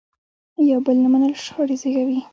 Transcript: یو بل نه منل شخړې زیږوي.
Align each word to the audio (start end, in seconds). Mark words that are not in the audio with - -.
یو 0.71 0.79
بل 0.85 0.97
نه 1.03 1.09
منل 1.13 1.33
شخړې 1.45 1.75
زیږوي. 1.81 2.19